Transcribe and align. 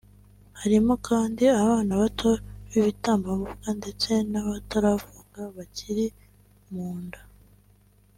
harimo 0.59 0.93
kandi 1.07 1.43
abana 1.63 1.93
bato 2.01 2.29
b’ibitambambuga 2.69 3.69
ndetse 3.79 4.09
n’abataravuka 4.31 5.39
bakiri 5.55 6.05
mu 6.73 6.87
nda 7.03 7.21